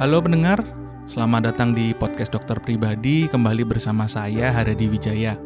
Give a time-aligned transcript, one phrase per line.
[0.00, 0.64] Halo pendengar,
[1.12, 5.36] selamat datang di podcast dokter pribadi kembali bersama saya Haradi Wijaya.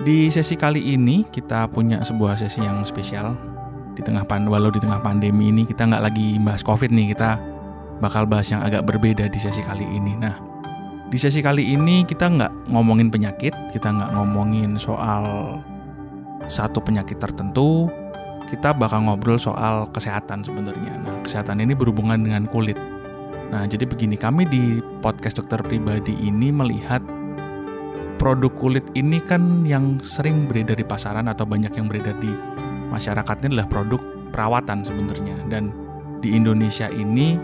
[0.00, 3.36] Di sesi kali ini kita punya sebuah sesi yang spesial.
[3.92, 7.36] Di tengah walau di tengah pandemi ini kita nggak lagi bahas covid nih, kita
[8.00, 10.16] bakal bahas yang agak berbeda di sesi kali ini.
[10.16, 10.40] Nah,
[11.12, 15.60] di sesi kali ini kita nggak ngomongin penyakit, kita nggak ngomongin soal
[16.48, 17.92] satu penyakit tertentu,
[18.48, 20.96] kita bakal ngobrol soal kesehatan sebenarnya.
[20.96, 22.80] Nah, kesehatan ini berhubungan dengan kulit.
[23.50, 27.02] Nah, jadi begini, kami di podcast dokter pribadi ini melihat
[28.14, 32.30] produk kulit ini kan yang sering beredar di pasaran atau banyak yang beredar di
[32.94, 34.00] masyarakat ini adalah produk
[34.30, 35.34] perawatan sebenarnya.
[35.50, 35.74] Dan
[36.22, 37.34] di Indonesia ini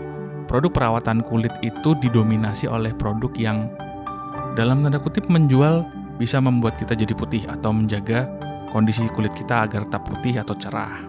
[0.47, 3.67] produk perawatan kulit itu didominasi oleh produk yang
[4.55, 5.83] dalam tanda kutip menjual
[6.15, 8.31] bisa membuat kita jadi putih atau menjaga
[8.71, 11.03] kondisi kulit kita agar tetap putih atau cerah.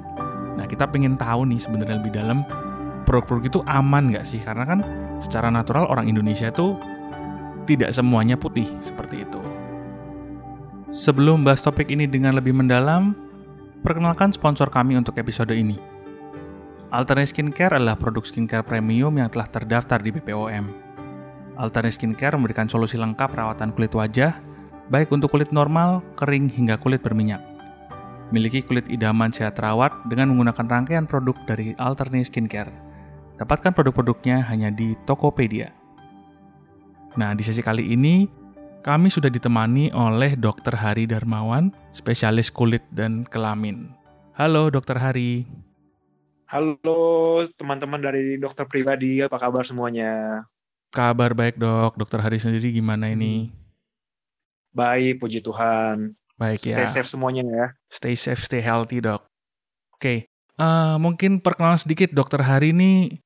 [0.59, 2.43] Nah, kita pengen tahu nih sebenarnya lebih dalam
[3.09, 4.45] produk-produk itu aman nggak sih?
[4.45, 4.84] Karena kan
[5.25, 6.77] secara natural orang Indonesia itu
[7.65, 9.41] tidak semuanya putih seperti itu.
[10.92, 13.17] Sebelum bahas topik ini dengan lebih mendalam,
[13.81, 15.81] perkenalkan sponsor kami untuk episode ini.
[16.89, 20.65] Alternate Skincare adalah produk skincare premium yang telah terdaftar di BPOM.
[21.61, 24.41] Alternate Skincare memberikan solusi lengkap perawatan kulit wajah,
[24.89, 27.45] baik untuk kulit normal, kering, hingga kulit berminyak.
[28.33, 32.88] Miliki kulit idaman sehat terawat dengan menggunakan rangkaian produk dari Alternate Skincare.
[33.39, 35.70] Dapatkan produk-produknya hanya di Tokopedia.
[37.14, 38.27] Nah, di sesi kali ini
[38.83, 40.75] kami sudah ditemani oleh Dr.
[40.75, 43.94] Hari Darmawan, spesialis kulit dan kelamin.
[44.34, 44.98] Halo, Dr.
[44.98, 45.47] Hari.
[46.50, 46.98] Halo,
[47.55, 50.42] teman-teman dari dokter pribadi, apa kabar semuanya?
[50.91, 51.94] Kabar baik, Dok.
[51.94, 53.55] Dokter Hari sendiri gimana ini?
[54.75, 56.11] Baik, puji Tuhan.
[56.34, 56.91] Baik Stay ya.
[56.91, 57.66] safe semuanya ya.
[57.86, 59.22] Stay safe, stay healthy, Dok.
[59.94, 60.27] Oke,
[60.59, 63.21] uh, mungkin perkenalan sedikit Dokter Hari ini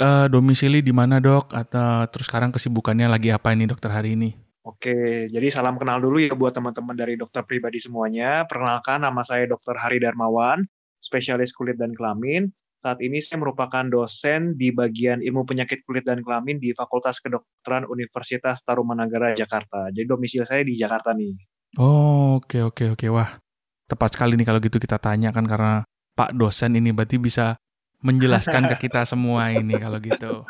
[0.00, 1.52] uh, domisili di mana dok?
[1.52, 4.34] Atau terus sekarang kesibukannya lagi apa ini dokter hari ini?
[4.64, 8.48] Oke, jadi salam kenal dulu ya buat teman-teman dari dokter pribadi semuanya.
[8.48, 9.76] Perkenalkan nama saya Dr.
[9.76, 10.64] Hari Darmawan,
[11.04, 12.48] spesialis kulit dan kelamin.
[12.80, 17.84] Saat ini saya merupakan dosen di bagian ilmu penyakit kulit dan kelamin di Fakultas Kedokteran
[17.88, 19.92] Universitas Tarumanagara Jakarta.
[19.92, 21.36] Jadi domisili saya di Jakarta nih.
[21.76, 23.06] Oh, oke oke oke.
[23.12, 23.36] Wah,
[23.84, 25.84] tepat sekali nih kalau gitu kita tanya kan karena
[26.16, 27.56] Pak dosen ini berarti bisa
[28.04, 30.44] menjelaskan ke kita semua ini kalau gitu.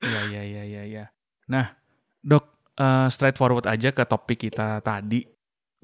[0.00, 1.04] Iya iya iya iya ya.
[1.52, 1.76] Nah,
[2.24, 5.24] Dok, uh, straightforward aja ke topik kita tadi.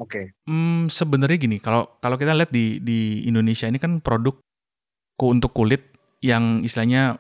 [0.01, 0.09] Oke.
[0.09, 0.25] Okay.
[0.49, 4.41] Hmm, sebenarnya gini, kalau kalau kita lihat di di Indonesia ini kan produk
[5.23, 5.87] untuk kulit
[6.19, 7.15] yang istilahnya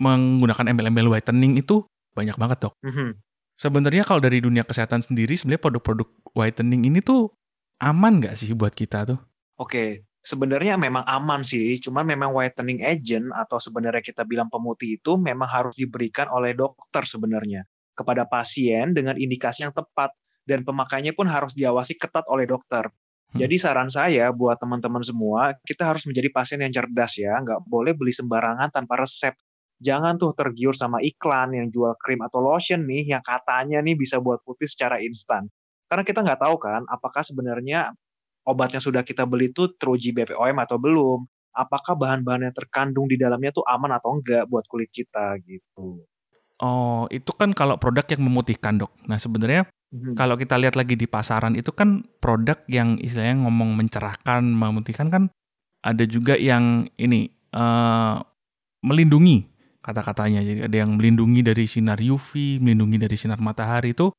[0.00, 1.84] menggunakan embel-embel whitening itu
[2.16, 2.74] banyak banget, Dok.
[2.80, 3.10] Mm -hmm.
[3.54, 7.30] Sebenarnya kalau dari dunia kesehatan sendiri sebenarnya produk-produk whitening ini tuh
[7.78, 9.20] aman nggak sih buat kita tuh?
[9.60, 15.20] Oke, sebenarnya memang aman sih, cuma memang whitening agent atau sebenarnya kita bilang pemutih itu
[15.20, 20.10] memang harus diberikan oleh dokter sebenarnya kepada pasien dengan indikasi yang tepat
[20.48, 22.88] dan pemakaiannya pun harus diawasi ketat oleh dokter.
[22.88, 23.38] Hmm.
[23.38, 27.92] Jadi saran saya buat teman-teman semua, kita harus menjadi pasien yang cerdas ya, nggak boleh
[27.92, 29.36] beli sembarangan tanpa resep.
[29.84, 34.22] Jangan tuh tergiur sama iklan yang jual krim atau lotion nih yang katanya nih bisa
[34.22, 35.52] buat putih secara instan.
[35.90, 37.92] Karena kita nggak tahu kan, apakah sebenarnya
[38.44, 41.24] obat yang sudah kita beli itu teruji BPOM atau belum,
[41.56, 46.04] apakah bahan-bahan yang terkandung di dalamnya tuh aman atau enggak buat kulit kita gitu.
[46.62, 48.92] Oh, itu kan kalau produk yang memutihkan, Dok.
[49.10, 50.14] Nah, sebenarnya hmm.
[50.14, 55.22] kalau kita lihat lagi di pasaran itu kan produk yang istilahnya ngomong mencerahkan, memutihkan kan
[55.82, 58.22] ada juga yang ini uh,
[58.86, 59.50] melindungi
[59.84, 60.40] kata-katanya.
[60.40, 64.14] Jadi ada yang melindungi dari sinar UV, melindungi dari sinar matahari itu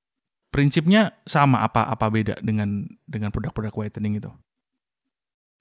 [0.55, 4.31] prinsipnya sama apa apa beda dengan dengan produk-produk whitening itu?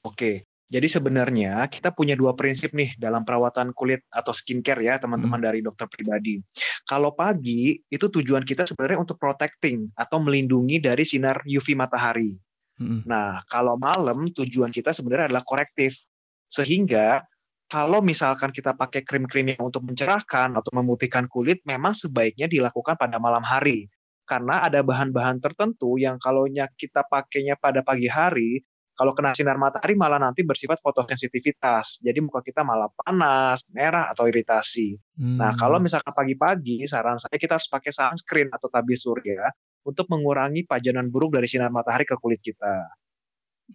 [0.06, 5.42] Oke, jadi sebenarnya kita punya dua prinsip nih dalam perawatan kulit atau skincare ya teman-teman
[5.42, 5.46] hmm.
[5.50, 6.38] dari dokter pribadi.
[6.86, 12.30] Kalau pagi itu tujuan kita sebenarnya untuk protecting atau melindungi dari sinar UV matahari.
[12.78, 13.02] Hmm.
[13.02, 15.98] Nah, kalau malam tujuan kita sebenarnya adalah korektif.
[16.46, 17.26] Sehingga
[17.66, 23.18] kalau misalkan kita pakai krim-krim yang untuk mencerahkan atau memutihkan kulit, memang sebaiknya dilakukan pada
[23.18, 23.90] malam hari
[24.24, 29.98] karena ada bahan-bahan tertentu yang kalau kita pakainya pada pagi hari, kalau kena sinar matahari
[29.98, 31.98] malah nanti bersifat fotosensitivitas.
[32.00, 34.96] Jadi muka kita malah panas, merah atau iritasi.
[35.18, 35.36] Hmm.
[35.36, 39.50] Nah, kalau misalkan pagi-pagi, saran saya kita harus pakai sunscreen atau tabir surya
[39.84, 42.88] untuk mengurangi pajanan buruk dari sinar matahari ke kulit kita.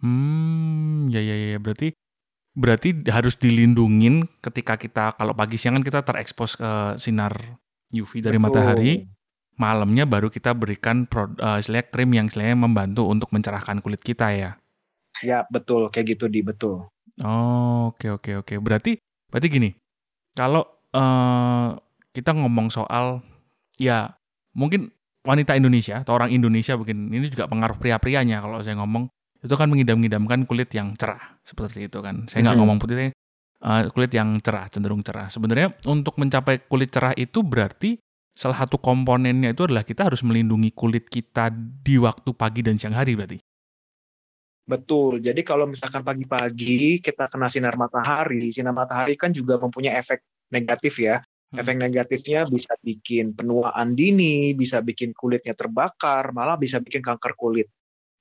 [0.00, 1.92] Hmm, ya ya ya berarti
[2.54, 7.34] berarti harus dilindungin ketika kita kalau pagi siang kan kita terekspos ke sinar
[7.90, 8.44] UV dari Betul.
[8.46, 8.92] matahari
[9.60, 14.32] malamnya baru kita berikan pro, uh, istilahnya krim yang istilahnya membantu untuk mencerahkan kulit kita
[14.32, 14.56] ya.
[15.20, 16.88] Ya betul kayak gitu di betul.
[17.20, 18.56] Oh oke okay, oke okay, oke okay.
[18.56, 18.92] berarti
[19.28, 19.70] berarti gini
[20.32, 20.64] kalau
[20.96, 21.76] uh,
[22.16, 23.20] kita ngomong soal
[23.76, 24.16] ya
[24.56, 24.88] mungkin
[25.20, 29.68] wanita Indonesia atau orang Indonesia mungkin ini juga pengaruh pria-prianya kalau saya ngomong itu kan
[29.68, 32.28] mengidam-idamkan kulit yang cerah seperti itu kan.
[32.28, 32.60] Saya nggak hmm.
[32.64, 33.12] ngomong putih
[33.64, 35.28] uh, kulit yang cerah cenderung cerah.
[35.28, 38.00] Sebenarnya untuk mencapai kulit cerah itu berarti
[38.40, 42.96] salah satu komponennya itu adalah kita harus melindungi kulit kita di waktu pagi dan siang
[42.96, 43.36] hari berarti.
[44.64, 45.20] Betul.
[45.20, 50.24] Jadi kalau misalkan pagi-pagi kita kena sinar matahari, sinar matahari kan juga mempunyai efek
[50.56, 51.20] negatif ya.
[51.52, 51.60] Hmm.
[51.60, 57.68] Efek negatifnya bisa bikin penuaan dini, bisa bikin kulitnya terbakar, malah bisa bikin kanker kulit.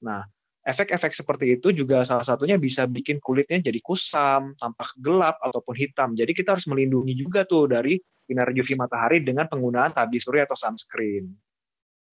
[0.04, 0.26] Nah,
[0.66, 6.12] efek-efek seperti itu juga salah satunya bisa bikin kulitnya jadi kusam, tampak gelap ataupun hitam.
[6.18, 7.96] Jadi kita harus melindungi juga tuh dari
[8.30, 11.34] sinar UV matahari dengan penggunaan tabir surya atau sunscreen.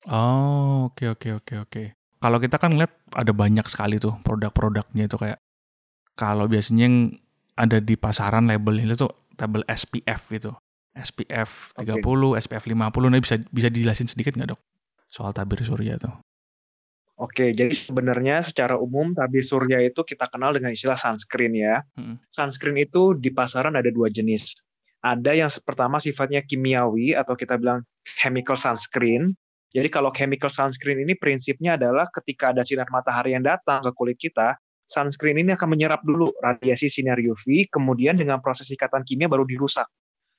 [0.09, 4.01] Oh, oke okay, oke okay, oke okay, oke kalau kita kan ngeliat ada banyak sekali
[4.01, 5.39] tuh produk-produknya itu kayak
[6.17, 6.97] kalau biasanya yang
[7.57, 10.53] ada di pasaran labelnya itu label SPF itu.
[10.97, 12.41] SPF 30, okay.
[12.41, 13.13] SPF 50.
[13.13, 14.61] Nah, bisa bisa dijelasin sedikit nggak, Dok?
[15.13, 16.17] Soal tabir surya tuh.
[17.21, 21.85] Oke, jadi sebenarnya secara umum tabir surya itu kita kenal dengan istilah sunscreen ya.
[22.01, 22.17] Hmm.
[22.33, 24.57] Sunscreen itu di pasaran ada dua jenis.
[25.05, 27.85] Ada yang pertama sifatnya kimiawi atau kita bilang
[28.19, 29.37] chemical sunscreen.
[29.71, 34.17] Jadi kalau chemical sunscreen ini prinsipnya adalah ketika ada sinar matahari yang datang ke kulit
[34.17, 34.57] kita,
[34.89, 39.87] sunscreen ini akan menyerap dulu radiasi sinar UV, kemudian dengan proses ikatan kimia baru dirusak.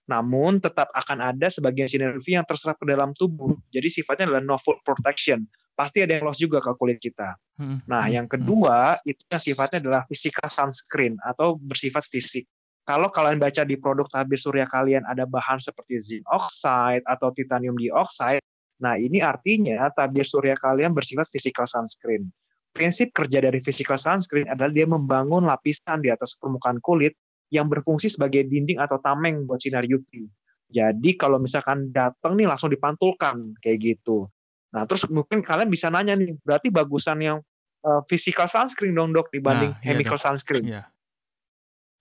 [0.08, 3.60] Namun tetap akan ada sebagian sinar UV yang terserap ke dalam tubuh.
[3.76, 5.44] Jadi sifatnya adalah no full protection.
[5.76, 7.38] Pasti ada yang loss juga ke kulit kita.
[7.60, 8.34] Hmm, nah, hmm, yang hmm.
[8.34, 12.48] kedua itu yang sifatnya adalah physical sunscreen atau bersifat fisik.
[12.88, 17.76] Kalau kalian baca di produk tabir surya kalian ada bahan seperti zinc oxide atau titanium
[17.76, 18.40] dioxide,
[18.78, 22.30] Nah, ini artinya tabir surya kalian bersifat physical sunscreen.
[22.74, 27.18] Prinsip kerja dari physical sunscreen adalah dia membangun lapisan di atas permukaan kulit
[27.50, 30.30] yang berfungsi sebagai dinding atau tameng buat sinar UV.
[30.70, 34.30] Jadi kalau misalkan datang nih langsung dipantulkan kayak gitu.
[34.76, 37.38] Nah, terus mungkin kalian bisa nanya nih, berarti bagusan yang
[37.88, 40.66] uh, physical sunscreen dong dok dibanding nah, iya chemical iya sunscreen.
[40.68, 40.84] Iya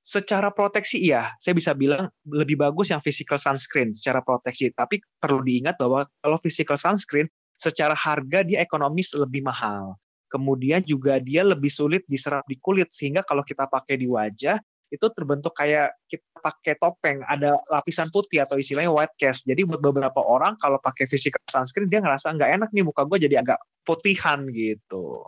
[0.06, 4.70] secara proteksi iya, saya bisa bilang lebih bagus yang physical sunscreen secara proteksi.
[4.70, 7.26] Tapi perlu diingat bahwa kalau physical sunscreen
[7.58, 9.98] secara harga dia ekonomis lebih mahal.
[10.30, 15.06] Kemudian juga dia lebih sulit diserap di kulit sehingga kalau kita pakai di wajah itu
[15.10, 19.42] terbentuk kayak kita pakai topeng, ada lapisan putih atau istilahnya white cast.
[19.42, 23.26] Jadi buat beberapa orang kalau pakai physical sunscreen dia ngerasa nggak enak nih muka gue
[23.26, 25.26] jadi agak putihan gitu.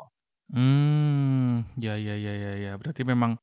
[0.55, 2.73] Hmm, ya ya ya ya ya.
[2.79, 3.35] Berarti memang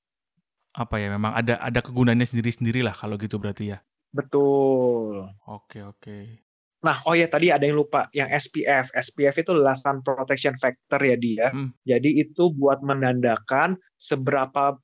[0.75, 3.79] apa ya memang ada ada kegunaannya sendiri-sendiri lah kalau gitu berarti ya.
[4.11, 5.27] Betul.
[5.47, 6.45] Oke oke.
[6.85, 8.93] Nah, oh ya tadi ada yang lupa, yang SPF.
[8.93, 11.49] SPF itu adalah sun protection factor ya dia.
[11.49, 11.73] Hmm.
[11.81, 14.77] Jadi itu buat menandakan seberapa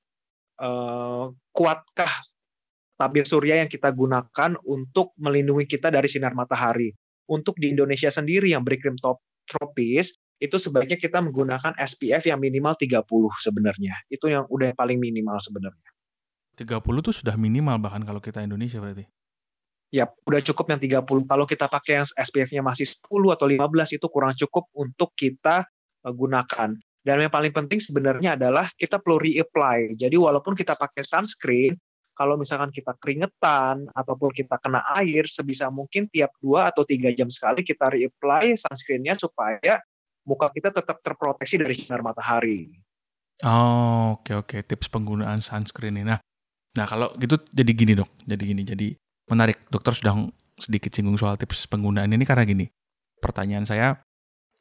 [0.58, 2.14] uh, kuatkah
[2.98, 6.90] tabir surya yang kita gunakan untuk melindungi kita dari sinar matahari.
[7.30, 12.74] Untuk di Indonesia sendiri yang beriklim top tropis, itu sebaiknya kita menggunakan SPF yang minimal
[12.74, 13.06] 30
[13.38, 13.94] sebenarnya.
[14.10, 15.90] Itu yang udah paling minimal sebenarnya.
[16.58, 19.06] 30 tuh sudah minimal bahkan kalau kita Indonesia berarti.
[19.94, 21.30] Ya, udah cukup yang 30.
[21.30, 25.68] Kalau kita pakai yang SPF-nya masih 10 atau 15 itu kurang cukup untuk kita
[26.02, 26.74] uh, gunakan.
[27.02, 29.94] Dan yang paling penting sebenarnya adalah kita perlu reapply.
[30.00, 31.78] Jadi walaupun kita pakai sunscreen,
[32.18, 37.30] kalau misalkan kita keringetan ataupun kita kena air, sebisa mungkin tiap 2 atau 3 jam
[37.30, 39.82] sekali kita reapply sunscreen-nya supaya
[40.26, 42.70] muka kita tetap terproteksi dari sinar matahari.
[43.42, 44.48] Oh, oke okay, oke.
[44.58, 44.62] Okay.
[44.62, 46.06] Tips penggunaan sunscreen ini.
[46.06, 46.22] Nah,
[46.78, 48.10] nah kalau gitu jadi gini dok.
[48.26, 48.62] Jadi gini.
[48.62, 48.88] Jadi
[49.30, 49.66] menarik.
[49.74, 50.14] Dokter sudah
[50.62, 52.66] sedikit singgung soal tips penggunaan ini karena gini.
[53.18, 53.98] Pertanyaan saya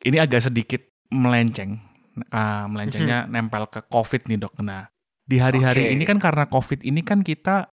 [0.05, 0.81] ini agak sedikit
[1.12, 1.76] melenceng.
[2.21, 3.31] Uh, melencengnya hmm.
[3.33, 4.55] nempel ke COVID nih dok.
[4.64, 4.88] Nah,
[5.25, 5.95] di hari-hari okay.
[5.95, 7.71] ini kan karena COVID ini kan kita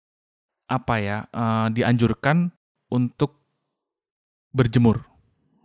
[0.67, 2.51] apa ya uh, dianjurkan
[2.91, 3.39] untuk
[4.51, 5.08] berjemur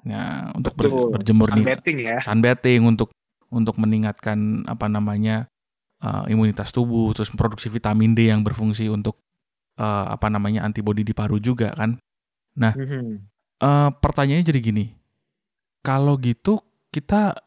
[0.02, 2.18] Ya, untuk ber, berjemur sunbathing ya.
[2.18, 3.14] Sunbathing untuk
[3.52, 5.46] untuk meningkatkan apa namanya
[6.02, 9.22] uh, imunitas tubuh, terus produksi vitamin D yang berfungsi untuk
[9.78, 12.02] uh, apa namanya antibodi di paru juga kan.
[12.58, 13.06] Nah, mm-hmm.
[13.62, 14.84] uh, pertanyaannya jadi gini,
[15.86, 16.58] kalau gitu
[16.90, 17.38] kita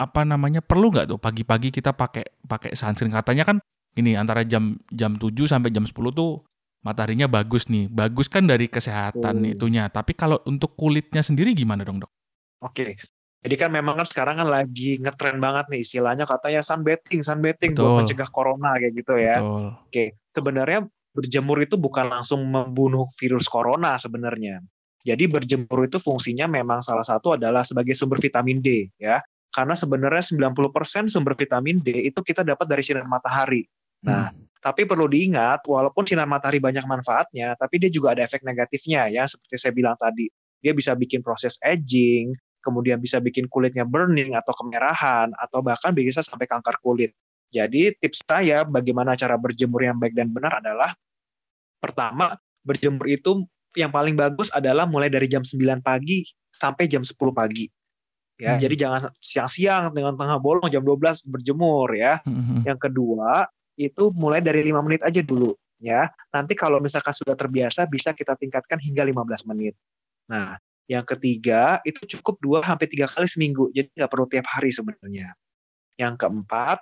[0.00, 3.56] apa namanya perlu nggak tuh pagi-pagi kita pakai pakai sunscreen katanya kan
[4.00, 6.40] ini antara jam jam 7 sampai jam 10 tuh
[6.80, 7.88] mataharinya bagus nih.
[7.88, 9.52] Bagus kan dari kesehatan oh.
[9.52, 9.88] itunya.
[9.88, 12.12] Tapi kalau untuk kulitnya sendiri gimana dong dok?
[12.64, 12.96] Oke.
[13.40, 17.84] Jadi kan memang kan sekarang kan lagi ngetren banget nih istilahnya katanya sunbathing, sunbathing Betul.
[17.88, 19.40] buat mencegah corona kayak gitu ya.
[19.40, 19.64] Betul.
[19.88, 20.80] Oke, sebenarnya
[21.16, 24.60] berjemur itu bukan langsung membunuh virus corona sebenarnya.
[25.00, 29.24] Jadi berjemur itu fungsinya memang salah satu adalah sebagai sumber vitamin D ya.
[29.50, 30.20] Karena sebenarnya
[30.52, 33.64] 90% sumber vitamin D itu kita dapat dari sinar matahari.
[34.06, 34.60] Nah, hmm.
[34.60, 39.28] tapi perlu diingat, walaupun sinar matahari banyak manfaatnya, tapi dia juga ada efek negatifnya ya,
[39.28, 40.28] seperti saya bilang tadi.
[40.60, 46.20] Dia bisa bikin proses aging, kemudian bisa bikin kulitnya burning atau kemerahan, atau bahkan bisa
[46.20, 47.12] sampai kanker kulit.
[47.50, 50.94] Jadi tips saya bagaimana cara berjemur yang baik dan benar adalah
[51.82, 53.42] pertama, berjemur itu
[53.74, 56.22] yang paling bagus adalah mulai dari jam 9 pagi
[56.54, 57.66] sampai jam 10 pagi.
[58.40, 58.60] Ya, hmm.
[58.64, 62.24] jadi jangan siang-siang dengan tengah bolong jam 12 berjemur ya.
[62.24, 62.64] Hmm.
[62.64, 63.44] Yang kedua,
[63.80, 66.12] itu mulai dari 5 menit aja dulu ya.
[66.30, 69.74] Nanti kalau misalkan sudah terbiasa bisa kita tingkatkan hingga 15 menit.
[70.28, 73.72] Nah, yang ketiga itu cukup 2 sampai 3 kali seminggu.
[73.72, 75.32] Jadi nggak perlu tiap hari sebenarnya.
[75.96, 76.78] Yang keempat,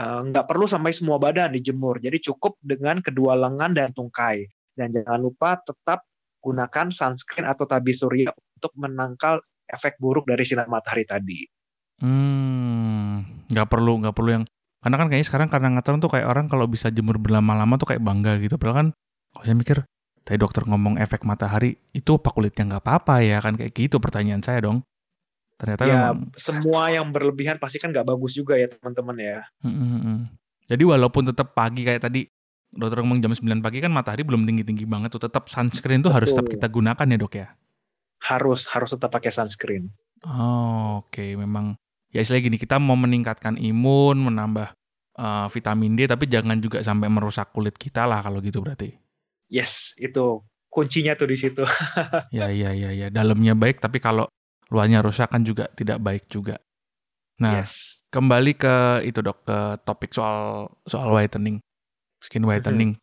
[0.00, 2.00] eh, nggak perlu sampai semua badan dijemur.
[2.00, 4.48] Jadi cukup dengan kedua lengan dan tungkai.
[4.72, 10.70] Dan jangan lupa tetap gunakan sunscreen atau tabir surya untuk menangkal efek buruk dari sinar
[10.70, 11.44] matahari tadi.
[11.98, 14.44] Hmm, nggak perlu nggak perlu yang
[14.78, 18.02] karena kan kayaknya sekarang karena ngetren tuh kayak orang kalau bisa jemur berlama-lama tuh kayak
[18.02, 18.54] bangga gitu.
[18.56, 18.88] Padahal kan
[19.34, 19.78] kalau saya mikir
[20.22, 24.42] tadi dokter ngomong efek matahari itu apa kulitnya nggak apa-apa ya kan kayak gitu pertanyaan
[24.44, 24.86] saya dong.
[25.58, 26.30] Ternyata ya memang...
[26.38, 29.38] semua yang berlebihan pasti kan nggak bagus juga ya teman-teman ya.
[29.66, 30.18] Hmm, hmm, hmm.
[30.68, 32.28] Jadi walaupun tetap pagi kayak tadi
[32.68, 36.16] dokter ngomong jam 9 pagi kan matahari belum tinggi-tinggi banget tuh tetap sunscreen tuh Betul.
[36.20, 37.48] harus tetap kita gunakan ya dok ya
[38.22, 39.90] harus harus tetap pakai sunscreen.
[40.26, 41.38] Oh, oke, okay.
[41.38, 41.78] memang
[42.12, 44.72] ya istilah gini kita mau meningkatkan imun, menambah
[45.18, 48.94] uh, vitamin D tapi jangan juga sampai merusak kulit kita lah kalau gitu berarti.
[49.48, 51.64] Yes, itu kuncinya tuh di situ.
[52.36, 53.08] ya, ya, ya, ya.
[53.08, 54.28] Dalamnya baik tapi kalau
[54.68, 56.60] luarnya rusak kan juga tidak baik juga.
[57.38, 58.02] Nah, yes.
[58.10, 61.62] kembali ke itu dok ke topik soal soal whitening,
[62.20, 62.98] skin whitening.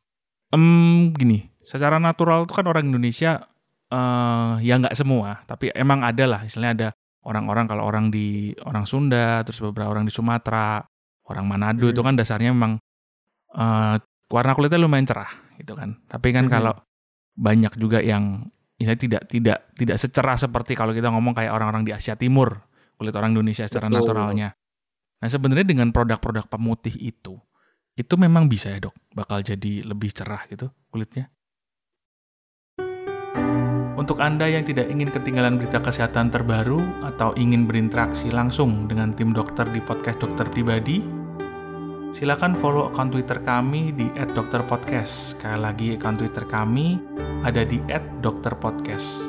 [0.51, 0.55] Hmm.
[0.55, 3.47] Um, gini, secara natural tuh kan orang Indonesia
[3.89, 6.89] uh, ya nggak semua, tapi emang ada lah, istilahnya ada
[7.25, 10.85] orang-orang kalau orang di orang Sunda, terus beberapa orang di Sumatera,
[11.29, 11.93] orang Manado hmm.
[11.93, 12.77] itu kan dasarnya memang
[13.57, 13.97] uh,
[14.29, 15.97] warna kulitnya lumayan cerah gitu kan.
[16.05, 16.53] Tapi kan hmm.
[16.53, 16.73] kalau
[17.35, 21.91] banyak juga yang misalnya tidak tidak tidak secerah seperti kalau kita ngomong kayak orang-orang di
[21.91, 22.61] Asia Timur,
[22.95, 23.97] kulit orang Indonesia secara Betul.
[24.05, 24.49] naturalnya.
[25.19, 27.39] Nah, sebenarnya dengan produk-produk pemutih itu,
[27.95, 31.31] itu memang bisa ya, Dok, bakal jadi lebih cerah gitu kulitnya.
[34.05, 36.77] Untuk Anda yang tidak ingin ketinggalan berita kesehatan terbaru
[37.09, 41.01] atau ingin berinteraksi langsung dengan tim dokter di podcast dokter pribadi,
[42.13, 45.33] silakan follow akun Twitter kami di @dokterpodcast.
[45.33, 47.01] Sekali lagi akun Twitter kami
[47.41, 47.81] ada di
[48.21, 49.25] @dokterpodcast.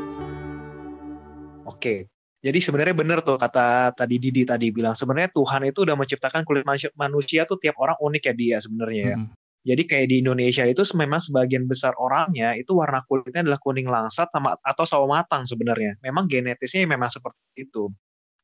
[1.64, 2.12] Oke,
[2.44, 6.68] jadi sebenarnya benar tuh kata tadi Didi tadi bilang sebenarnya Tuhan itu udah menciptakan kulit
[6.68, 9.16] manusia, manusia tuh tiap orang unik ya dia sebenarnya ya.
[9.24, 9.32] Hmm.
[9.66, 14.30] Jadi kayak di Indonesia itu memang sebagian besar orangnya itu warna kulitnya adalah kuning langsat
[14.30, 15.98] sama atau sawo matang sebenarnya.
[16.06, 17.90] Memang genetisnya memang seperti itu.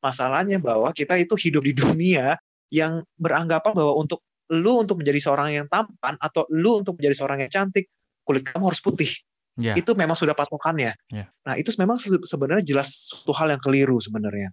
[0.03, 2.35] Masalahnya bahwa kita itu hidup di dunia
[2.67, 4.19] yang beranggapan bahwa untuk
[4.51, 7.87] lu untuk menjadi seorang yang tampan atau lu untuk menjadi seorang yang cantik,
[8.27, 9.11] kulit kamu harus putih.
[9.55, 9.79] Yeah.
[9.79, 10.97] Itu memang sudah patokannya.
[11.07, 11.31] Yeah.
[11.47, 14.51] Nah, itu memang sebenarnya jelas suatu hal yang keliru sebenarnya.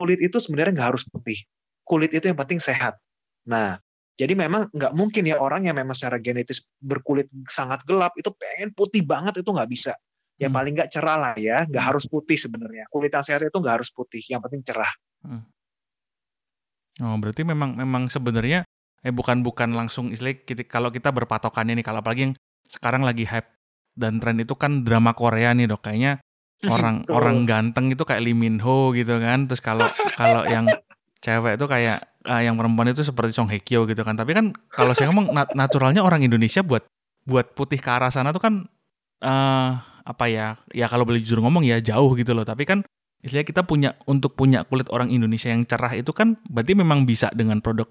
[0.00, 1.44] Kulit itu sebenarnya nggak harus putih.
[1.84, 2.96] Kulit itu yang penting sehat.
[3.44, 3.82] Nah,
[4.16, 8.72] jadi memang nggak mungkin ya orang yang memang secara genetis berkulit sangat gelap itu pengen
[8.72, 9.92] putih banget itu nggak bisa.
[10.40, 10.56] Ya hmm.
[10.56, 11.90] paling nggak cerah lah ya, nggak hmm.
[11.92, 12.88] harus putih sebenarnya.
[12.88, 14.88] Kulit yang sehat itu nggak harus putih, yang penting cerah.
[15.20, 15.44] Hmm.
[17.04, 18.64] Oh berarti memang memang sebenarnya
[19.04, 23.28] eh bukan bukan langsung istilah kita, kalau kita berpatokannya nih kalau apalagi yang sekarang lagi
[23.28, 23.52] hype
[23.92, 26.24] dan tren itu kan drama Korea nih dok kayaknya
[26.74, 30.64] orang orang ganteng itu kayak Lee Min Ho gitu kan terus kalau kalau yang
[31.24, 34.18] cewek itu kayak uh, yang perempuan itu seperti Song Hye Kyo gitu kan.
[34.18, 36.84] Tapi kan kalau saya ngomong nat naturalnya orang Indonesia buat
[37.26, 38.54] buat putih ke arah sana tuh kan
[39.22, 39.70] uh,
[40.02, 40.58] apa ya?
[40.74, 42.44] Ya kalau boleh jujur ngomong ya jauh gitu loh.
[42.44, 42.82] Tapi kan
[43.22, 47.30] istilahnya kita punya untuk punya kulit orang Indonesia yang cerah itu kan berarti memang bisa
[47.32, 47.86] dengan produk.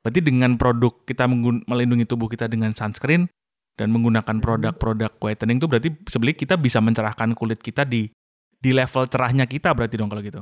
[0.00, 1.28] Berarti dengan produk kita
[1.68, 3.28] melindungi tubuh kita dengan sunscreen
[3.76, 8.08] dan menggunakan produk-produk whitening itu berarti sebenarnya kita bisa mencerahkan kulit kita di
[8.60, 10.40] di level cerahnya kita berarti dong kalau gitu.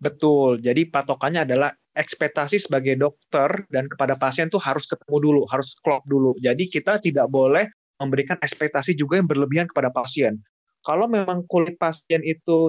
[0.00, 0.60] Betul.
[0.60, 6.02] Jadi patokannya adalah ekspektasi sebagai dokter dan kepada pasien tuh harus ketemu dulu, harus klop
[6.06, 6.34] dulu.
[6.42, 7.70] Jadi kita tidak boleh
[8.02, 10.42] memberikan ekspektasi juga yang berlebihan kepada pasien.
[10.82, 12.68] Kalau memang kulit pasien itu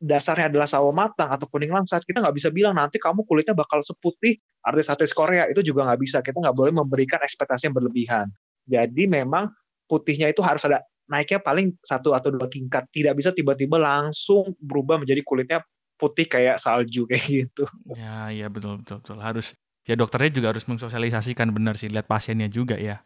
[0.00, 3.84] dasarnya adalah sawo matang atau kuning langsat, kita nggak bisa bilang nanti kamu kulitnya bakal
[3.84, 5.46] seputih artis-artis Korea.
[5.46, 6.18] Itu juga nggak bisa.
[6.24, 8.26] Kita nggak boleh memberikan ekspektasi yang berlebihan.
[8.64, 9.52] Jadi memang
[9.84, 12.88] putihnya itu harus ada naiknya paling satu atau dua tingkat.
[12.88, 15.60] Tidak bisa tiba-tiba langsung berubah menjadi kulitnya
[16.04, 17.64] putih kayak salju kayak gitu.
[17.96, 19.18] Ya, iya betul betul betul.
[19.24, 19.56] Harus
[19.88, 23.00] ya dokternya juga harus mensosialisasikan benar sih lihat pasiennya juga ya.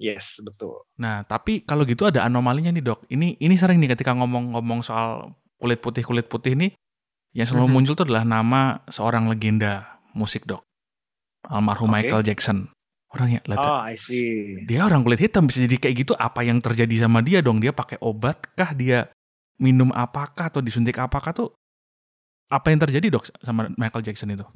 [0.00, 0.82] Yes, betul.
[0.98, 3.06] Nah, tapi kalau gitu ada anomalinya nih, Dok.
[3.12, 6.74] Ini ini sering nih ketika ngomong-ngomong soal kulit putih kulit putih nih
[7.30, 7.76] yang selalu mm -hmm.
[7.78, 10.66] muncul tuh adalah nama seorang legenda musik, Dok.
[11.46, 12.08] Almarhum okay.
[12.08, 12.58] Michael Jackson.
[13.14, 14.66] orang ya lah Oh, I see.
[14.66, 17.70] dia orang kulit hitam bisa jadi kayak gitu apa yang terjadi sama dia dong dia
[17.70, 19.06] pakai obat kah dia
[19.62, 21.54] minum apakah atau disuntik apakah tuh
[22.50, 24.46] apa yang terjadi dok sama Michael Jackson itu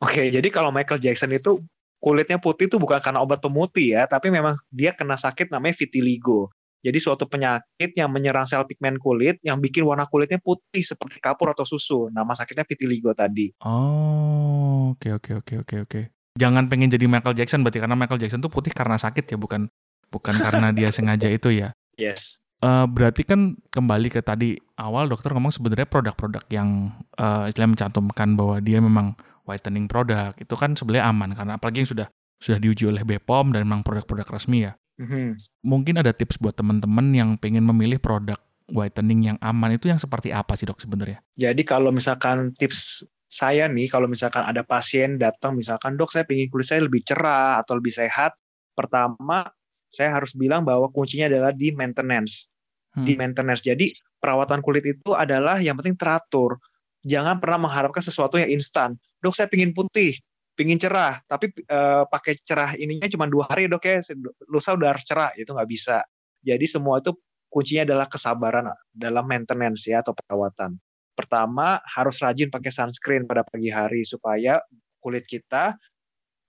[0.00, 1.60] Oke, jadi kalau Michael Jackson itu
[2.00, 6.48] kulitnya putih itu bukan karena obat pemutih ya, tapi memang dia kena sakit namanya vitiligo.
[6.80, 11.52] Jadi suatu penyakit yang menyerang sel pigmen kulit yang bikin warna kulitnya putih seperti kapur
[11.52, 12.08] atau susu.
[12.08, 13.52] Nama sakitnya vitiligo tadi.
[13.60, 16.00] oh oke oke oke oke oke
[16.40, 19.68] jangan pengen jadi Michael Jackson berarti karena Michael Jackson tuh putih karena sakit ya bukan
[20.08, 22.40] bukan karena dia sengaja itu ya Yes.
[22.60, 28.36] Eh, berarti kan kembali ke tadi awal dokter ngomong sebenarnya produk-produk yang eh istilahnya mencantumkan
[28.36, 29.16] bahwa dia memang
[29.48, 33.64] whitening produk itu kan sebenarnya aman karena apalagi yang sudah sudah diuji oleh BPOM dan
[33.64, 34.76] memang produk-produk resmi ya.
[35.00, 35.40] Mhm.
[35.64, 38.36] Mungkin ada tips buat teman-teman yang pengen memilih produk
[38.68, 41.24] whitening yang aman itu yang seperti apa sih dok sebenarnya?
[41.40, 46.52] Jadi kalau misalkan tips saya nih, kalau misalkan ada pasien datang misalkan dok saya pengen
[46.52, 48.36] kulit saya lebih cerah atau lebih sehat,
[48.76, 49.48] pertama
[49.90, 52.49] saya harus bilang bahwa kuncinya adalah di maintenance.
[52.90, 53.06] Hmm.
[53.06, 53.62] Di maintenance.
[53.62, 56.58] Jadi perawatan kulit itu adalah yang penting teratur.
[57.06, 58.98] Jangan pernah mengharapkan sesuatu yang instan.
[59.22, 60.18] Dok saya pingin putih,
[60.58, 64.02] pingin cerah, tapi eh, pakai cerah ininya cuma dua hari dok ya,
[64.50, 66.04] lusa udah harus cerah, itu nggak bisa.
[66.44, 67.16] Jadi semua itu
[67.48, 70.76] kuncinya adalah kesabaran dalam maintenance ya atau perawatan.
[71.16, 74.60] Pertama harus rajin pakai sunscreen pada pagi hari supaya
[75.00, 75.76] kulit kita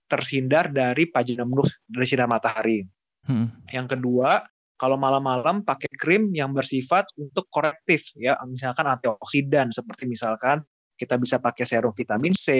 [0.08, 1.48] terhindar dari pajanan
[1.88, 2.84] dari sinar matahari.
[3.24, 3.48] Hmm.
[3.72, 4.44] Yang kedua,
[4.82, 10.58] kalau malam-malam pakai krim yang bersifat untuk korektif ya, misalkan antioksidan seperti misalkan
[10.98, 12.50] kita bisa pakai serum vitamin C,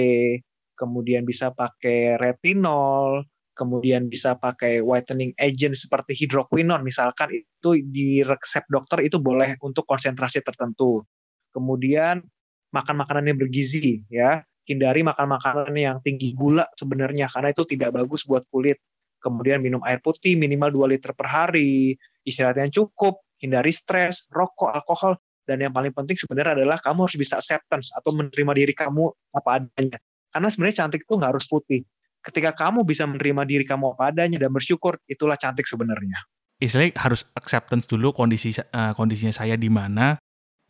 [0.78, 3.26] kemudian bisa pakai retinol,
[3.58, 9.82] kemudian bisa pakai whitening agent seperti hidroquinone misalkan itu di resep dokter itu boleh untuk
[9.82, 11.02] konsentrasi tertentu.
[11.50, 12.22] Kemudian
[12.70, 17.98] makan makanan yang bergizi ya, hindari makan makanan yang tinggi gula sebenarnya karena itu tidak
[17.98, 18.78] bagus buat kulit.
[19.22, 21.94] Kemudian minum air putih minimal 2 liter per hari,
[22.26, 25.14] istirahat yang cukup, hindari stres, rokok, alkohol,
[25.46, 29.62] dan yang paling penting sebenarnya adalah kamu harus bisa acceptance atau menerima diri kamu apa
[29.62, 29.98] adanya.
[30.32, 31.82] Karena sebenarnya cantik itu nggak harus putih.
[32.22, 36.22] Ketika kamu bisa menerima diri kamu apa adanya dan bersyukur, itulah cantik sebenarnya.
[36.62, 40.14] Istilahnya harus acceptance dulu kondisi eh, kondisinya saya di mana.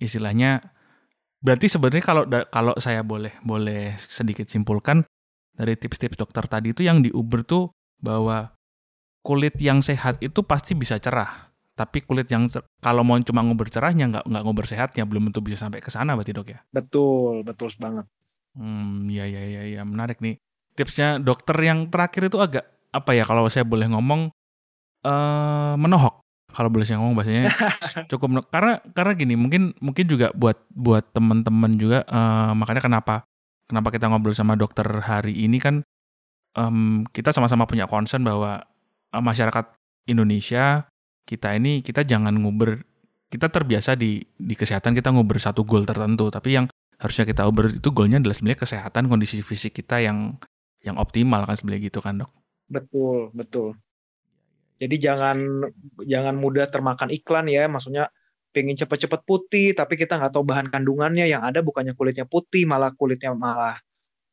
[0.01, 0.65] Istilahnya
[1.45, 5.05] berarti sebenarnya kalau kalau saya boleh boleh sedikit simpulkan
[5.53, 7.69] dari tips-tips dokter tadi itu yang di Uber tuh
[8.03, 8.53] bahwa
[9.23, 11.55] kulit yang sehat itu pasti bisa cerah.
[11.73, 12.51] Tapi kulit yang
[12.85, 16.13] kalau mau cuma nguber cerahnya nggak nggak nguber sehatnya belum tentu bisa sampai ke sana
[16.13, 16.61] berarti dok ya.
[16.69, 18.05] Betul, betul banget.
[18.53, 20.37] Hmm, iya iya iya ya, menarik nih.
[20.77, 24.29] Tipsnya dokter yang terakhir itu agak apa ya kalau saya boleh ngomong
[25.07, 26.21] eh menohok.
[26.53, 27.49] Kalau boleh saya ngomong bahasanya
[28.13, 33.25] cukup meno- karena karena gini, mungkin mungkin juga buat buat teman-teman juga eh, makanya kenapa
[33.65, 35.81] kenapa kita ngobrol sama dokter hari ini kan
[36.57, 38.63] em, kita sama-sama punya concern bahwa
[39.13, 39.77] eh, masyarakat
[40.09, 40.87] Indonesia
[41.23, 42.83] kita ini kita jangan nguber
[43.33, 46.67] kita terbiasa di di kesehatan kita nguber satu goal tertentu, tapi yang
[47.01, 50.37] harusnya kita uber itu goalnya adalah sebenarnya kesehatan kondisi fisik kita yang
[50.85, 52.31] yang optimal kan sebenarnya gitu kan dok.
[52.69, 53.75] Betul, betul.
[54.77, 55.39] Jadi jangan
[56.05, 58.11] jangan mudah termakan iklan ya, maksudnya
[58.53, 61.25] pengen cepet-cepet putih, tapi kita nggak tahu bahan kandungannya.
[61.31, 63.79] Yang ada bukannya kulitnya putih, malah kulitnya malah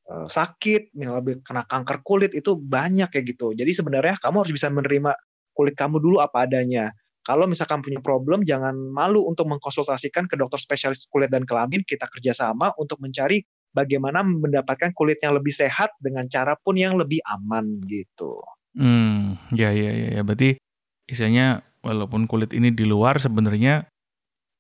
[0.10, 3.54] sakit, malah kena kanker kulit itu banyak kayak gitu.
[3.54, 5.13] Jadi sebenarnya kamu harus bisa menerima
[5.54, 6.89] kulit kamu dulu apa adanya.
[7.22, 11.86] Kalau misalkan punya problem, jangan malu untuk mengkonsultasikan ke dokter spesialis kulit dan kelamin.
[11.86, 17.22] Kita kerjasama untuk mencari bagaimana mendapatkan kulit yang lebih sehat dengan cara pun yang lebih
[17.30, 18.41] aman gitu.
[18.74, 20.22] Hmm, ya ya ya, ya.
[20.26, 20.58] berarti
[21.06, 23.86] istilahnya walaupun kulit ini di luar sebenarnya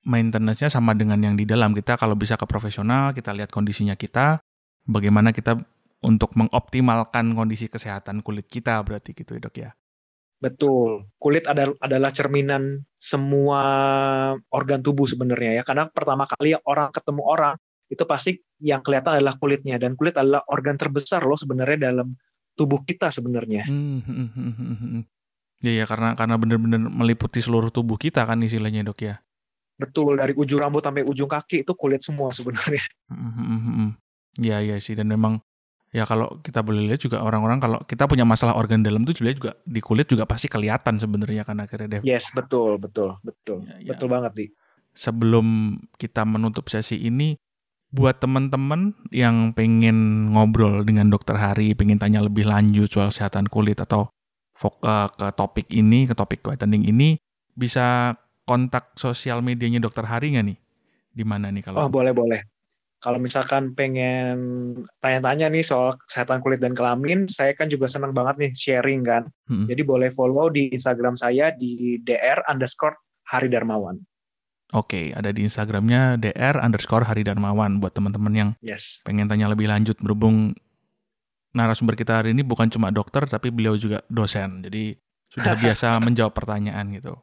[0.05, 1.73] maintenance-nya sama dengan yang di dalam.
[1.73, 4.39] Kita kalau bisa ke profesional, kita lihat kondisinya kita,
[4.89, 5.61] bagaimana kita
[6.01, 9.69] untuk mengoptimalkan kondisi kesehatan kulit kita berarti gitu ya dok ya.
[10.39, 11.11] Betul.
[11.19, 13.61] Kulit ada- adalah cerminan semua
[14.49, 15.63] organ tubuh sebenarnya ya.
[15.67, 17.55] Karena pertama kali orang ketemu orang
[17.91, 22.15] itu pasti yang kelihatan adalah kulitnya dan kulit adalah organ terbesar loh sebenarnya dalam
[22.55, 23.67] tubuh kita sebenarnya.
[23.67, 25.03] Hmm, hmm, hmm, hmm, hmm, hmm.
[25.59, 29.19] Ya ya karena karena benar-benar meliputi seluruh tubuh kita kan istilahnya dok ya.
[29.75, 32.83] Betul dari ujung rambut sampai ujung kaki itu kulit semua sebenarnya.
[33.11, 33.89] Hmm, hmm, hmm,
[34.37, 34.45] hmm.
[34.45, 35.41] Ya ya sih dan memang
[35.89, 39.37] ya kalau kita boleh lihat juga orang-orang kalau kita punya masalah organ dalam itu sebenarnya
[39.41, 42.01] juga di kulit juga pasti kelihatan sebenarnya kan akhirnya Dev.
[42.05, 43.65] Yes, betul, betul, betul.
[43.65, 43.89] Ya, ya.
[43.95, 44.45] Betul banget, Di.
[44.93, 47.37] Sebelum kita menutup sesi ini
[47.89, 53.81] buat teman-teman yang pengen ngobrol dengan dokter Hari, pengen tanya lebih lanjut soal kesehatan kulit
[53.81, 54.13] atau
[54.61, 57.17] eh, ke topik ini, ke topik whitening ini
[57.57, 58.13] bisa
[58.45, 60.57] kontak sosial medianya dokter Hari nggak nih?
[61.09, 61.85] Di mana nih kalau?
[61.85, 62.45] Oh, boleh, boleh.
[62.99, 64.37] Kalau misalkan pengen
[64.99, 69.23] tanya-tanya nih soal kesehatan kulit dan kelamin, saya kan juga senang banget nih sharing kan.
[69.47, 69.71] Hmm.
[69.71, 72.99] Jadi boleh follow di Instagram saya di dr underscore
[73.31, 74.03] Hari Darmawan.
[74.75, 78.99] Oke, ada di Instagramnya dr underscore Hari Darmawan buat teman-teman yang yes.
[79.07, 80.51] pengen tanya lebih lanjut berhubung
[81.55, 84.59] narasumber kita hari ini bukan cuma dokter tapi beliau juga dosen.
[84.59, 84.99] Jadi
[85.31, 87.15] sudah biasa menjawab pertanyaan gitu.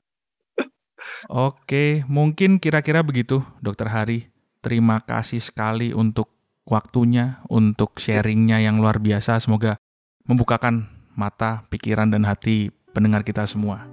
[1.31, 4.36] Oke, mungkin kira-kira begitu, Dokter Hari.
[4.67, 6.27] Terima kasih sekali untuk
[6.67, 9.39] waktunya, untuk sharingnya yang luar biasa.
[9.39, 9.79] Semoga
[10.27, 13.87] membukakan mata, pikiran, dan hati pendengar kita semua.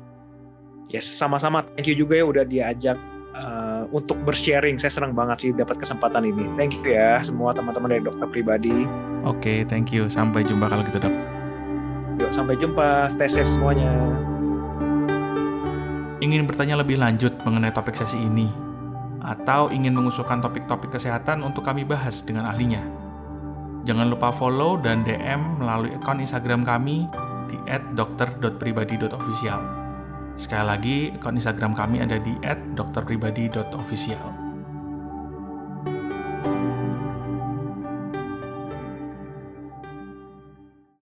[0.90, 1.62] Yes, sama-sama.
[1.78, 2.98] Thank you juga ya udah diajak
[3.38, 4.82] uh, untuk bersharing.
[4.82, 6.50] Saya senang banget sih dapat kesempatan ini.
[6.58, 8.74] Thank you ya semua teman-teman dari dokter pribadi.
[9.30, 10.10] Oke, okay, thank you.
[10.10, 11.14] Sampai jumpa kalau gitu dok.
[12.18, 13.14] Yuk, sampai jumpa.
[13.14, 13.94] Stay safe semuanya.
[16.18, 18.63] Ingin bertanya lebih lanjut mengenai topik sesi ini?
[19.24, 22.84] Atau ingin mengusulkan topik-topik kesehatan untuk kami bahas dengan ahlinya.
[23.84, 27.08] Jangan lupa follow dan DM melalui akun Instagram kami
[27.48, 27.58] di
[27.96, 29.60] @dokter.pribadi.official.
[30.36, 32.36] Sekali lagi, akun Instagram kami ada di
[32.76, 34.43] @dokterpribadi.official.